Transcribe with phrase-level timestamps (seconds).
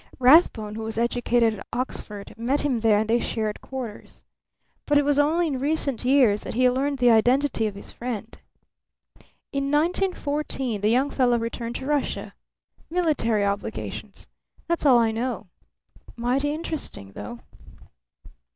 [0.17, 4.23] Rathbone, who was educated at Oxford, met him there and they shared quarters.
[4.87, 8.35] But it was only in recent years that he learned the identity of his friend.
[9.53, 12.33] In 1914 the young fellow returned to Russia.
[12.89, 14.25] Military obligations.
[14.67, 15.49] That's all I know.
[16.15, 17.41] Mighty interesting, though."